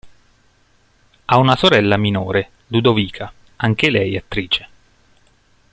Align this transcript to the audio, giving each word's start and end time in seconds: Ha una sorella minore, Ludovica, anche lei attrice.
Ha 1.27 1.37
una 1.37 1.55
sorella 1.55 1.95
minore, 1.95 2.49
Ludovica, 2.69 3.31
anche 3.57 3.91
lei 3.91 4.17
attrice. 4.17 4.67